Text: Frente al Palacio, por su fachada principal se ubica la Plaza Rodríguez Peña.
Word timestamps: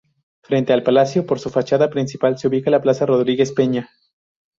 Frente 0.41 0.73
al 0.73 0.81
Palacio, 0.81 1.27
por 1.27 1.39
su 1.39 1.51
fachada 1.51 1.91
principal 1.91 2.35
se 2.39 2.47
ubica 2.47 2.71
la 2.71 2.81
Plaza 2.81 3.05
Rodríguez 3.05 3.51
Peña. 3.51 3.91